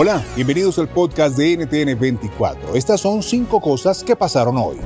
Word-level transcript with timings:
Hola, 0.00 0.24
bienvenidos 0.36 0.78
al 0.78 0.88
podcast 0.88 1.36
de 1.36 1.56
NTN 1.56 1.98
24. 1.98 2.76
Estas 2.76 3.00
son 3.00 3.20
cinco 3.20 3.60
cosas 3.60 4.04
que 4.04 4.14
pasaron 4.14 4.56
hoy. 4.56 4.76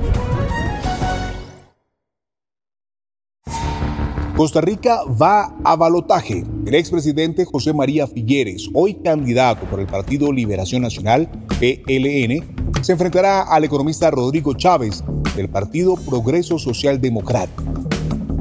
Costa 4.35 4.59
Rica 4.61 5.01
va 5.03 5.55
a 5.63 5.75
balotaje. 5.75 6.43
El 6.65 6.73
expresidente 6.73 7.45
José 7.45 7.73
María 7.73 8.07
Figueres, 8.07 8.71
hoy 8.73 8.95
candidato 8.95 9.67
por 9.67 9.79
el 9.79 9.85
Partido 9.85 10.31
Liberación 10.31 10.81
Nacional, 10.81 11.29
PLN, 11.59 12.81
se 12.81 12.93
enfrentará 12.93 13.43
al 13.43 13.65
economista 13.65 14.09
Rodrigo 14.09 14.55
Chávez 14.55 15.03
del 15.35 15.47
Partido 15.47 15.95
Progreso 15.95 16.57
Social 16.57 16.99
Democrático. 16.99 17.63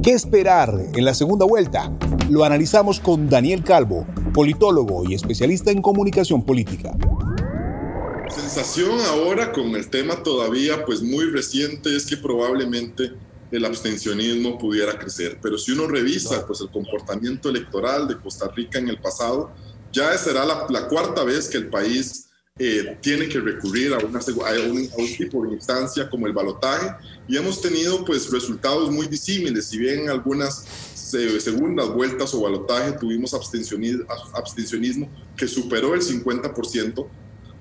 ¿Qué 0.02 0.12
esperar 0.12 0.74
en 0.94 1.04
la 1.04 1.12
segunda 1.12 1.44
vuelta? 1.44 1.92
Lo 2.30 2.44
analizamos 2.44 2.98
con 2.98 3.28
Daniel 3.28 3.62
Calvo, 3.62 4.06
politólogo 4.32 5.04
y 5.08 5.14
especialista 5.14 5.70
en 5.70 5.82
comunicación 5.82 6.44
política. 6.44 6.96
sensación 8.28 8.98
ahora 9.08 9.52
con 9.52 9.74
el 9.76 9.88
tema 9.88 10.22
todavía 10.22 10.84
pues 10.84 11.02
muy 11.02 11.26
reciente 11.26 11.94
es 11.94 12.06
que 12.06 12.16
probablemente 12.16 13.12
el 13.50 13.64
abstencionismo 13.66 14.58
pudiera 14.58 14.98
crecer, 14.98 15.38
pero 15.42 15.58
si 15.58 15.72
uno 15.72 15.86
revisa 15.86 16.46
pues 16.46 16.62
el 16.62 16.70
comportamiento 16.70 17.50
electoral 17.50 18.08
de 18.08 18.18
Costa 18.18 18.48
Rica 18.48 18.78
en 18.78 18.88
el 18.88 18.98
pasado, 18.98 19.50
ya 19.92 20.16
será 20.16 20.46
la, 20.46 20.66
la 20.70 20.88
cuarta 20.88 21.22
vez 21.22 21.48
que 21.48 21.58
el 21.58 21.68
país 21.68 22.30
eh, 22.58 22.98
tiene 23.00 23.28
que 23.28 23.40
recurrir 23.40 23.94
a, 23.94 23.98
una, 23.98 24.18
a, 24.18 24.70
un, 24.70 24.88
a, 24.92 24.96
un, 24.96 25.16
tipo 25.16 25.44
de 25.44 25.54
instancia 25.54 26.08
como 26.10 26.26
el 26.26 26.34
balotaje 26.34 26.94
y 27.26 27.38
hemos 27.38 27.62
tenido 27.62 28.04
pues 28.04 28.30
resultados 28.30 28.90
muy 28.90 29.06
disímiles, 29.06 29.66
si 29.66 29.78
bien 29.78 30.00
en 30.00 30.10
algunas 30.10 30.64
segundas 30.94 31.88
vueltas 31.88 32.34
o 32.34 32.42
balotaje 32.42 32.92
tuvimos 32.92 33.32
abstencionismo, 33.32 34.04
abstencionismo 34.34 35.10
que 35.36 35.48
superó 35.48 35.94
el 35.94 36.02
50%. 36.02 37.06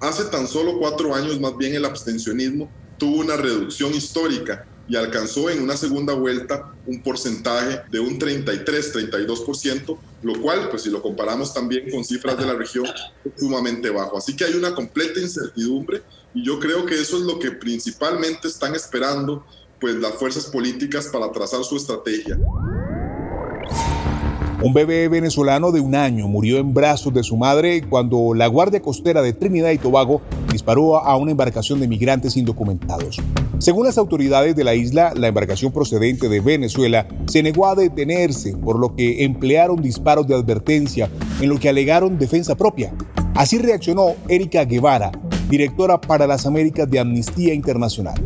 Hace 0.02 0.25
tan 0.25 0.48
solo 0.48 0.78
cuatro 0.78 1.16
años 1.16 1.39
más 1.39 1.55
bien 1.58 1.73
el 1.73 1.86
abstencionismo 1.86 2.70
tuvo 2.98 3.22
una 3.22 3.38
reducción 3.38 3.93
histórica 3.93 4.67
y 4.87 4.95
alcanzó 4.95 5.49
en 5.49 5.61
una 5.61 5.77
segunda 5.77 6.14
vuelta 6.14 6.71
un 6.86 7.02
porcentaje 7.02 7.81
de 7.89 7.99
un 7.99 8.19
33-32%, 8.19 9.97
lo 10.23 10.42
cual, 10.42 10.69
pues 10.69 10.83
si 10.83 10.89
lo 10.89 11.02
comparamos 11.02 11.53
también 11.53 11.89
con 11.89 12.03
cifras 12.03 12.37
de 12.37 12.45
la 12.45 12.53
región, 12.53 12.86
es 12.86 13.31
sumamente 13.39 13.89
bajo. 13.89 14.17
Así 14.17 14.36
que 14.36 14.45
hay 14.45 14.53
una 14.53 14.75
completa 14.75 15.19
incertidumbre 15.19 16.02
y 16.33 16.45
yo 16.45 16.59
creo 16.59 16.86
que 16.86 16.99
eso 16.99 17.17
es 17.17 17.23
lo 17.23 17.39
que 17.39 17.52
principalmente 17.52 18.47
están 18.47 18.75
esperando 18.75 19.45
pues 19.80 19.95
las 19.95 20.14
fuerzas 20.14 20.45
políticas 20.45 21.08
para 21.08 21.31
trazar 21.31 21.63
su 21.63 21.75
estrategia. 21.75 22.37
Un 24.63 24.73
bebé 24.73 25.08
venezolano 25.08 25.71
de 25.71 25.80
un 25.80 25.95
año 25.95 26.27
murió 26.27 26.59
en 26.59 26.71
brazos 26.71 27.11
de 27.15 27.23
su 27.23 27.36
madre 27.36 27.83
cuando 27.89 28.36
la 28.36 28.45
Guardia 28.45 28.80
Costera 28.80 29.23
de 29.23 29.33
Trinidad 29.33 29.71
y 29.71 29.80
Tobago 29.80 30.21
disparó 30.61 30.98
a 30.98 31.17
una 31.17 31.32
embarcación 31.32 31.80
de 31.80 31.88
migrantes 31.88 32.38
indocumentados. 32.38 33.20
Según 33.58 33.88
las 33.88 33.98
autoridades 33.98 34.55
de 34.55 34.64
la 34.64 34.76
isla, 34.76 35.11
la 35.16 35.27
embarcación 35.27 35.72
procedente 35.72 36.30
de 36.30 36.39
Venezuela 36.39 37.08
se 37.26 37.42
negó 37.42 37.66
a 37.66 37.73
detenerse, 37.73 38.55
por 38.55 38.77
lo 38.77 38.95
que 38.95 39.23
emplearon 39.23 39.82
disparos 39.82 40.27
de 40.27 40.36
advertencia 40.36 41.10
en 41.42 41.49
lo 41.49 41.60
que 41.60 41.67
alegaron 41.67 42.20
defensa 42.20 42.55
propia. 42.55 42.94
Así 43.33 43.58
reaccionó 43.58 44.14
Erika 44.27 44.64
Guevara, 44.66 45.11
directora 45.49 45.99
para 45.99 46.27
las 46.27 46.45
Américas 46.45 46.88
de 46.88 46.99
Amnistía 46.99 47.55
Internacional. 47.55 48.22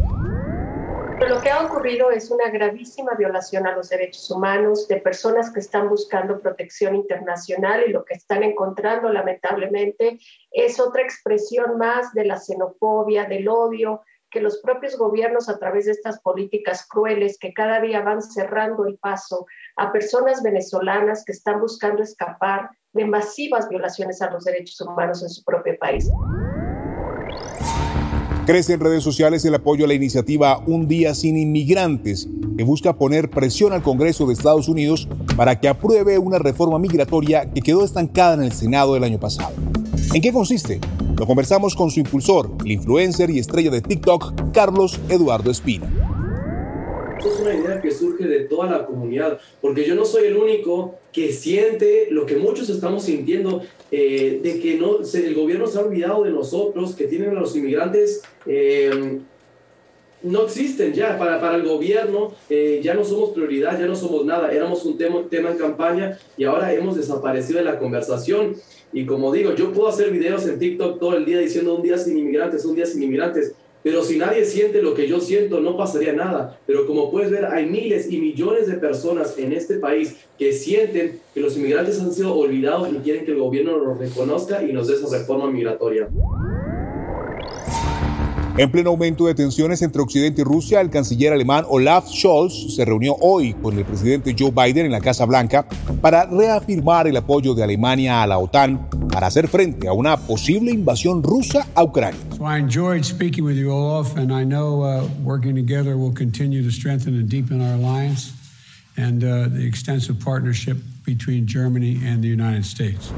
Que 1.46 1.52
ha 1.52 1.64
ocurrido 1.64 2.10
es 2.10 2.32
una 2.32 2.50
gravísima 2.50 3.14
violación 3.14 3.68
a 3.68 3.76
los 3.76 3.90
derechos 3.90 4.32
humanos 4.32 4.88
de 4.88 4.98
personas 4.98 5.54
que 5.54 5.60
están 5.60 5.90
buscando 5.90 6.42
protección 6.42 6.96
internacional 6.96 7.84
y 7.86 7.92
lo 7.92 8.04
que 8.04 8.16
están 8.16 8.42
encontrando 8.42 9.10
lamentablemente 9.10 10.18
es 10.50 10.80
otra 10.80 11.04
expresión 11.04 11.78
más 11.78 12.14
de 12.16 12.26
la 12.26 12.40
xenofobia, 12.40 13.26
del 13.26 13.48
odio 13.48 14.02
que 14.32 14.42
los 14.42 14.58
propios 14.58 14.98
gobiernos 14.98 15.48
a 15.48 15.60
través 15.60 15.86
de 15.86 15.92
estas 15.92 16.20
políticas 16.20 16.88
crueles 16.88 17.38
que 17.38 17.54
cada 17.54 17.80
día 17.80 18.02
van 18.02 18.24
cerrando 18.24 18.88
el 18.88 18.98
paso 18.98 19.46
a 19.76 19.92
personas 19.92 20.42
venezolanas 20.42 21.24
que 21.24 21.34
están 21.34 21.62
buscando 21.62 22.02
escapar 22.02 22.72
de 22.92 23.06
masivas 23.06 23.70
violaciones 23.70 24.20
a 24.24 24.32
los 24.32 24.46
derechos 24.46 24.82
humanos 24.82 25.22
en 25.22 25.30
su 25.30 25.44
propio 25.44 25.78
país. 25.78 26.12
Crece 28.46 28.74
en 28.74 28.80
redes 28.80 29.04
sociales 29.04 29.44
el 29.46 29.56
apoyo 29.56 29.86
a 29.86 29.88
la 29.88 29.96
iniciativa 29.96 30.62
Un 30.68 30.88
Día 30.88 31.16
Sin 31.16 31.36
Inmigrantes, 31.36 32.30
que 32.56 32.64
busca 32.64 32.96
poner 32.96 33.32
presión 33.32 33.74
al 33.74 33.82
Congreso 33.82 34.28
de 34.28 34.34
Estados 34.34 34.68
Unidos 34.68 35.08
para 35.36 35.60
que 35.60 35.68
apruebe 35.68 36.20
una 36.20 36.38
reforma 36.38 36.78
migratoria 36.78 37.52
que 37.52 37.62
quedó 37.62 37.84
estancada 37.84 38.36
en 38.36 38.44
el 38.44 38.52
Senado 38.52 38.96
el 38.96 39.04
año 39.04 39.20
pasado. 39.20 39.52
¿En 40.14 40.22
qué 40.22 40.32
consiste? 40.32 40.80
Lo 41.18 41.26
conversamos 41.26 41.74
con 41.74 41.90
su 41.90 42.02
impulsor, 42.02 42.52
el 42.64 42.74
influencer 42.74 43.32
y 43.32 43.40
estrella 43.40 43.72
de 43.72 43.82
TikTok, 43.82 44.52
Carlos 44.52 45.00
Eduardo 45.10 45.50
Espina. 45.50 46.05
Es 47.26 47.40
una 47.40 47.56
idea 47.56 47.82
que 47.82 47.92
surge 47.92 48.28
de 48.28 48.42
toda 48.42 48.70
la 48.70 48.86
comunidad, 48.86 49.40
porque 49.60 49.84
yo 49.84 49.96
no 49.96 50.06
soy 50.06 50.28
el 50.28 50.38
único 50.38 50.96
que 51.12 51.34
siente 51.34 52.08
lo 52.12 52.26
que 52.26 52.36
muchos 52.36 52.70
estamos 52.70 53.04
sintiendo, 53.04 53.64
eh, 53.92 54.40
de 54.44 54.60
que 54.60 54.76
no, 54.76 55.04
se, 55.04 55.26
el 55.26 55.34
gobierno 55.34 55.66
se 55.66 55.80
ha 55.80 55.82
olvidado 55.82 56.24
de 56.24 56.32
nosotros, 56.32 56.96
que 56.96 57.08
tienen 57.08 57.32
a 57.32 57.40
los 57.40 57.56
inmigrantes, 57.56 58.22
eh, 58.46 59.20
no 60.26 60.44
existen 60.44 60.94
ya 60.94 61.18
para, 61.18 61.40
para 61.40 61.56
el 61.56 61.64
gobierno, 61.64 62.34
eh, 62.50 62.80
ya 62.84 62.94
no 62.94 63.04
somos 63.06 63.32
prioridad, 63.32 63.80
ya 63.80 63.86
no 63.86 63.96
somos 63.96 64.26
nada, 64.26 64.52
éramos 64.52 64.86
un 64.86 64.98
tema, 64.98 65.24
tema 65.30 65.52
en 65.52 65.58
campaña 65.58 66.20
y 66.36 66.46
ahora 66.46 66.74
hemos 66.74 66.96
desaparecido 66.96 67.60
de 67.60 67.66
la 67.66 67.78
conversación. 67.78 68.56
Y 68.92 69.06
como 69.06 69.32
digo, 69.32 69.54
yo 69.54 69.72
puedo 69.72 69.88
hacer 69.88 70.10
videos 70.12 70.48
en 70.48 70.58
TikTok 70.58 71.00
todo 71.00 71.16
el 71.16 71.26
día 71.26 71.40
diciendo 71.40 71.76
un 71.76 71.84
día 71.84 71.98
sin 71.98 72.18
inmigrantes, 72.18 72.66
un 72.66 72.76
día 72.76 72.86
sin 72.86 73.04
inmigrantes, 73.04 73.54
pero 73.86 74.04
si 74.04 74.18
nadie 74.18 74.46
siente 74.46 74.82
lo 74.82 74.96
que 74.96 75.08
yo 75.08 75.20
siento, 75.20 75.60
no 75.60 75.78
pasaría 75.78 76.12
nada. 76.12 76.60
Pero 76.66 76.88
como 76.88 77.12
puedes 77.12 77.30
ver, 77.30 77.46
hay 77.46 77.68
miles 77.68 78.12
y 78.12 78.18
millones 78.18 78.66
de 78.66 78.78
personas 78.78 79.38
en 79.38 79.54
este 79.54 79.76
país 79.76 80.16
que 80.40 80.54
sienten 80.54 81.20
que 81.36 81.40
los 81.40 81.56
inmigrantes 81.56 82.02
han 82.02 82.12
sido 82.12 82.34
olvidados 82.34 82.90
y 82.92 82.96
quieren 83.04 83.26
que 83.26 83.32
el 83.34 83.38
gobierno 83.38 83.78
los 83.78 84.00
reconozca 84.00 84.64
y 84.64 84.74
nos 84.74 84.88
dé 84.88 84.96
esa 84.96 85.16
reforma 85.16 85.52
migratoria. 85.52 86.10
En 88.58 88.72
pleno 88.72 88.90
aumento 88.90 89.28
de 89.28 89.36
tensiones 89.36 89.84
entre 89.84 90.02
Occidente 90.02 90.42
y 90.42 90.46
Rusia, 90.46 90.82
el 90.82 90.90
canciller 90.90 91.32
alemán 91.32 91.66
Olaf 91.68 92.08
Scholz 92.08 92.74
se 92.74 92.86
reunió 92.86 93.16
hoy 93.20 93.54
con 93.54 93.78
el 93.78 93.86
presidente 93.86 94.34
Joe 94.36 94.50
Biden 94.50 94.88
en 94.88 94.94
la 94.94 95.02
Casa 95.02 95.26
Blanca 95.26 95.68
para 96.02 96.26
reafirmar 96.26 97.06
el 97.06 97.18
apoyo 97.18 97.54
de 97.54 97.64
Alemania 97.64 98.24
a 98.24 98.28
la 98.28 98.40
OTAN 98.40 98.88
para 99.16 99.28
hacer 99.28 99.48
frente 99.48 99.88
a 99.88 99.94
una 99.94 100.18
posible 100.18 100.72
invasión 100.72 101.24
rusa 101.24 101.66
a 101.74 101.86
Ucrania. 101.86 102.20
So 102.36 102.44
I 102.44 102.60
enjoyed 102.60 103.06
speaking 103.06 103.46
with 103.46 103.56
you, 103.56 103.72
Olaf, 103.72 104.18
and 104.18 104.30
I 104.30 104.44
know 104.44 104.84
uh, 104.84 105.08
working 105.24 105.56
together 105.56 105.96
will 105.96 106.14
continue 106.14 106.62
to 106.62 106.70
strengthen 106.70 107.14
and 107.14 107.30
deepen 107.30 107.62
our 107.62 107.76
alliance 107.76 108.34
and 108.98 109.24
uh, 109.24 109.48
the 109.48 109.66
extensive 109.66 110.20
partnership 110.20 110.76
between 111.06 111.48
Germany 111.48 112.02
and 112.04 112.22
the 112.22 112.28
United 112.28 112.66
States. 112.66 113.14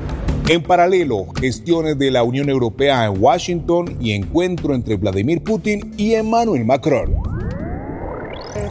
En 0.48 0.62
paralelo, 0.62 1.30
gestiones 1.34 1.98
de 1.98 2.12
la 2.12 2.22
Unión 2.22 2.48
Europea 2.48 3.08
en 3.08 3.20
Washington 3.20 3.98
y 4.00 4.12
encuentro 4.12 4.76
entre 4.76 4.98
Vladimir 4.98 5.42
Putin 5.42 5.96
y 5.98 6.14
Emmanuel 6.14 6.64
Macron. 6.64 7.37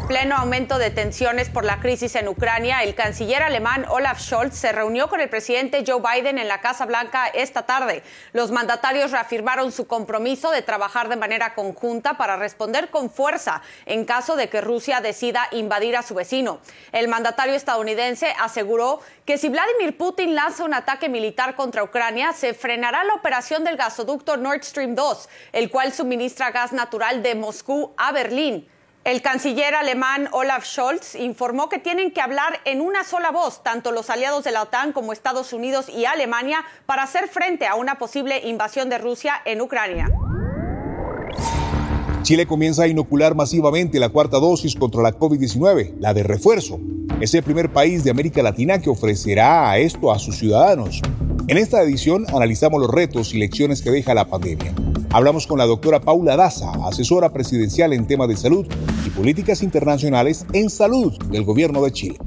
Pleno 0.06 0.36
aumento 0.36 0.78
de 0.78 0.90
tensiones 0.90 1.48
por 1.48 1.64
la 1.64 1.80
crisis 1.80 2.14
en 2.14 2.28
Ucrania, 2.28 2.84
el 2.84 2.94
canciller 2.94 3.42
alemán 3.42 3.84
Olaf 3.88 4.20
Scholz 4.20 4.54
se 4.54 4.70
reunió 4.70 5.08
con 5.08 5.20
el 5.20 5.28
presidente 5.28 5.82
Joe 5.84 6.00
Biden 6.00 6.38
en 6.38 6.46
la 6.46 6.60
Casa 6.60 6.86
Blanca 6.86 7.26
esta 7.26 7.66
tarde. 7.66 8.04
Los 8.32 8.52
mandatarios 8.52 9.10
reafirmaron 9.10 9.72
su 9.72 9.88
compromiso 9.88 10.52
de 10.52 10.62
trabajar 10.62 11.08
de 11.08 11.16
manera 11.16 11.54
conjunta 11.56 12.16
para 12.16 12.36
responder 12.36 12.90
con 12.90 13.10
fuerza 13.10 13.62
en 13.84 14.04
caso 14.04 14.36
de 14.36 14.48
que 14.48 14.60
Rusia 14.60 15.00
decida 15.00 15.48
invadir 15.50 15.96
a 15.96 16.04
su 16.04 16.14
vecino. 16.14 16.60
El 16.92 17.08
mandatario 17.08 17.54
estadounidense 17.54 18.32
aseguró 18.38 19.00
que 19.24 19.38
si 19.38 19.48
Vladimir 19.48 19.96
Putin 19.98 20.36
lanza 20.36 20.62
un 20.62 20.74
ataque 20.74 21.08
militar 21.08 21.56
contra 21.56 21.82
Ucrania, 21.82 22.32
se 22.32 22.54
frenará 22.54 23.02
la 23.02 23.14
operación 23.14 23.64
del 23.64 23.76
gasoducto 23.76 24.36
Nord 24.36 24.62
Stream 24.62 24.94
2, 24.94 25.28
el 25.52 25.68
cual 25.68 25.92
suministra 25.92 26.52
gas 26.52 26.72
natural 26.72 27.24
de 27.24 27.34
Moscú 27.34 27.92
a 27.96 28.12
Berlín. 28.12 28.68
El 29.06 29.22
canciller 29.22 29.72
alemán 29.76 30.28
Olaf 30.32 30.64
Scholz 30.64 31.14
informó 31.14 31.68
que 31.68 31.78
tienen 31.78 32.10
que 32.10 32.20
hablar 32.20 32.58
en 32.64 32.80
una 32.80 33.04
sola 33.04 33.30
voz, 33.30 33.62
tanto 33.62 33.92
los 33.92 34.10
aliados 34.10 34.42
de 34.42 34.50
la 34.50 34.62
OTAN 34.62 34.92
como 34.92 35.12
Estados 35.12 35.52
Unidos 35.52 35.86
y 35.88 36.06
Alemania, 36.06 36.64
para 36.86 37.04
hacer 37.04 37.28
frente 37.28 37.68
a 37.68 37.76
una 37.76 37.98
posible 37.98 38.40
invasión 38.48 38.88
de 38.88 38.98
Rusia 38.98 39.34
en 39.44 39.60
Ucrania. 39.60 40.10
Chile 42.22 42.48
comienza 42.48 42.82
a 42.82 42.88
inocular 42.88 43.36
masivamente 43.36 44.00
la 44.00 44.08
cuarta 44.08 44.40
dosis 44.40 44.74
contra 44.74 45.02
la 45.02 45.12
COVID-19, 45.12 46.00
la 46.00 46.12
de 46.12 46.24
refuerzo. 46.24 46.80
Es 47.20 47.32
el 47.34 47.44
primer 47.44 47.72
país 47.72 48.02
de 48.02 48.10
América 48.10 48.42
Latina 48.42 48.80
que 48.80 48.90
ofrecerá 48.90 49.78
esto 49.78 50.10
a 50.10 50.18
sus 50.18 50.36
ciudadanos. 50.36 51.00
En 51.46 51.58
esta 51.58 51.80
edición 51.80 52.26
analizamos 52.34 52.80
los 52.80 52.90
retos 52.90 53.32
y 53.34 53.38
lecciones 53.38 53.82
que 53.82 53.92
deja 53.92 54.14
la 54.14 54.24
pandemia. 54.24 54.74
Hablamos 55.10 55.46
con 55.46 55.58
la 55.58 55.66
doctora 55.66 56.00
Paula 56.00 56.36
Daza, 56.36 56.72
asesora 56.86 57.32
presidencial 57.32 57.92
en 57.92 58.06
temas 58.06 58.28
de 58.28 58.36
salud 58.36 58.66
y 59.06 59.10
políticas 59.10 59.62
internacionales 59.62 60.46
en 60.52 60.68
salud 60.68 61.16
del 61.30 61.44
gobierno 61.44 61.82
de 61.82 61.92
Chile. 61.92 62.18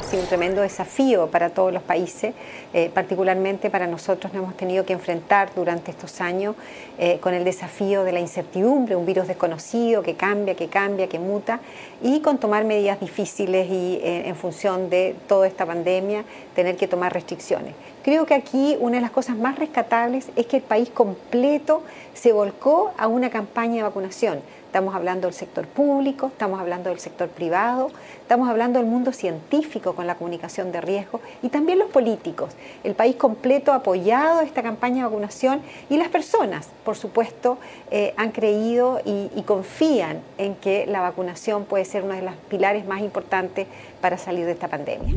Ha 0.00 0.02
sido 0.02 0.22
un 0.22 0.28
tremendo 0.28 0.62
desafío 0.62 1.26
para 1.26 1.50
todos 1.50 1.74
los 1.74 1.82
países, 1.82 2.32
eh, 2.72 2.90
particularmente 2.94 3.68
para 3.68 3.86
nosotros 3.86 4.32
nos 4.32 4.42
hemos 4.42 4.56
tenido 4.56 4.86
que 4.86 4.94
enfrentar 4.94 5.50
durante 5.54 5.90
estos 5.90 6.22
años 6.22 6.56
eh, 6.98 7.18
con 7.20 7.34
el 7.34 7.44
desafío 7.44 8.02
de 8.02 8.12
la 8.12 8.18
incertidumbre, 8.18 8.96
un 8.96 9.04
virus 9.04 9.28
desconocido 9.28 10.02
que 10.02 10.14
cambia, 10.14 10.54
que 10.54 10.68
cambia, 10.68 11.06
que 11.06 11.18
muta, 11.18 11.60
y 12.00 12.20
con 12.20 12.38
tomar 12.38 12.64
medidas 12.64 12.98
difíciles 12.98 13.68
y 13.70 13.96
eh, 13.96 14.26
en 14.26 14.36
función 14.36 14.88
de 14.88 15.16
toda 15.28 15.46
esta 15.46 15.66
pandemia 15.66 16.24
tener 16.54 16.78
que 16.78 16.88
tomar 16.88 17.12
restricciones. 17.12 17.74
Creo 18.02 18.24
que 18.24 18.32
aquí 18.32 18.78
una 18.80 18.96
de 18.96 19.02
las 19.02 19.10
cosas 19.10 19.36
más 19.36 19.58
rescatables 19.58 20.30
es 20.34 20.46
que 20.46 20.56
el 20.56 20.62
país 20.62 20.88
completo 20.88 21.82
se 22.14 22.32
volcó 22.32 22.92
a 22.96 23.06
una 23.06 23.28
campaña 23.28 23.76
de 23.76 23.82
vacunación 23.82 24.40
Estamos 24.70 24.94
hablando 24.94 25.26
del 25.26 25.34
sector 25.34 25.66
público, 25.66 26.28
estamos 26.28 26.60
hablando 26.60 26.90
del 26.90 27.00
sector 27.00 27.28
privado, 27.28 27.90
estamos 28.22 28.48
hablando 28.48 28.78
del 28.78 28.86
mundo 28.88 29.12
científico 29.12 29.96
con 29.96 30.06
la 30.06 30.14
comunicación 30.14 30.70
de 30.70 30.80
riesgo 30.80 31.20
y 31.42 31.48
también 31.48 31.80
los 31.80 31.88
políticos. 31.90 32.52
El 32.84 32.94
país 32.94 33.16
completo 33.16 33.72
ha 33.72 33.74
apoyado 33.74 34.42
esta 34.42 34.62
campaña 34.62 34.98
de 34.98 35.02
vacunación 35.10 35.60
y 35.88 35.96
las 35.96 36.06
personas, 36.06 36.68
por 36.84 36.96
supuesto, 36.96 37.58
eh, 37.90 38.14
han 38.16 38.30
creído 38.30 39.00
y, 39.04 39.28
y 39.34 39.42
confían 39.42 40.20
en 40.38 40.54
que 40.54 40.86
la 40.86 41.00
vacunación 41.00 41.64
puede 41.64 41.84
ser 41.84 42.04
uno 42.04 42.14
de 42.14 42.22
los 42.22 42.36
pilares 42.48 42.86
más 42.86 43.00
importantes 43.00 43.66
para 44.00 44.18
salir 44.18 44.46
de 44.46 44.52
esta 44.52 44.68
pandemia. 44.68 45.16